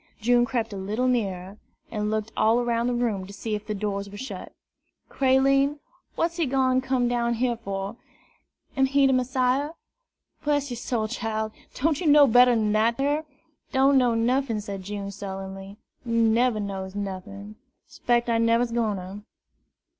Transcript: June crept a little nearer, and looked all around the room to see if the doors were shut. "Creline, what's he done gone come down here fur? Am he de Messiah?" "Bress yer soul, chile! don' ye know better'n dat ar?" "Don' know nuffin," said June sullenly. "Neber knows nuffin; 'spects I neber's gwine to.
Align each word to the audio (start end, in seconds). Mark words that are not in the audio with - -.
June 0.19 0.45
crept 0.45 0.73
a 0.73 0.77
little 0.77 1.07
nearer, 1.07 1.59
and 1.91 2.09
looked 2.09 2.31
all 2.35 2.59
around 2.59 2.87
the 2.87 2.93
room 2.95 3.27
to 3.27 3.31
see 3.33 3.53
if 3.53 3.67
the 3.67 3.75
doors 3.75 4.09
were 4.09 4.17
shut. 4.17 4.51
"Creline, 5.09 5.77
what's 6.15 6.37
he 6.37 6.47
done 6.47 6.79
gone 6.79 6.81
come 6.81 7.07
down 7.07 7.35
here 7.35 7.55
fur? 7.55 7.95
Am 8.75 8.87
he 8.87 9.05
de 9.05 9.13
Messiah?" 9.13 9.73
"Bress 10.43 10.71
yer 10.71 10.75
soul, 10.75 11.07
chile! 11.07 11.51
don' 11.75 11.93
ye 11.97 12.07
know 12.07 12.25
better'n 12.25 12.71
dat 12.71 12.99
ar?" 12.99 13.25
"Don' 13.71 13.95
know 13.99 14.15
nuffin," 14.15 14.59
said 14.59 14.81
June 14.81 15.11
sullenly. 15.11 15.77
"Neber 16.03 16.59
knows 16.59 16.95
nuffin; 16.95 17.57
'spects 17.85 18.27
I 18.27 18.39
neber's 18.39 18.71
gwine 18.71 18.95
to. 18.95 19.21